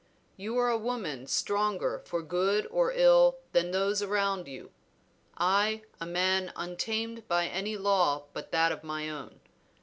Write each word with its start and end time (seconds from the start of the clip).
You 0.35 0.59
a 0.59 0.79
woman 0.79 1.27
stronger 1.27 1.99
for 2.03 2.23
good 2.23 2.65
or 2.71 2.91
ill 2.91 3.37
than 3.51 3.69
those 3.69 4.01
about 4.01 4.47
you, 4.47 4.71
I 5.37 5.83
a 5.99 6.07
man 6.07 6.51
untamed 6.55 7.27
by 7.27 7.45
any 7.45 7.77
law 7.77 8.23
but 8.33 8.51
that 8.51 8.71
of 8.71 8.83
my 8.83 9.07
own 9.11 9.29
will. 9.33 9.39